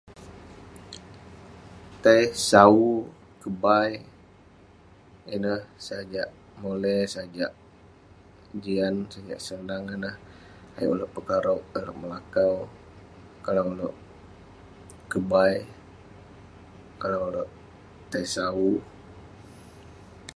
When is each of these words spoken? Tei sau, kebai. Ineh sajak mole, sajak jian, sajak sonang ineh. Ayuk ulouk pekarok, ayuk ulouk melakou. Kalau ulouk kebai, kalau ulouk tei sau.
Tei 2.03 2.23
sau, 2.49 2.77
kebai. 3.41 3.91
Ineh 5.35 5.61
sajak 5.85 6.29
mole, 6.61 6.95
sajak 7.15 7.51
jian, 8.63 8.95
sajak 9.13 9.39
sonang 9.47 9.85
ineh. 9.95 10.15
Ayuk 10.75 10.93
ulouk 10.95 11.13
pekarok, 11.15 11.61
ayuk 11.63 11.77
ulouk 11.85 11.97
melakou. 12.01 12.55
Kalau 13.45 13.63
ulouk 13.73 13.95
kebai, 15.11 15.55
kalau 17.01 17.19
ulouk 17.29 17.49
tei 18.11 18.25
sau. 18.35 18.67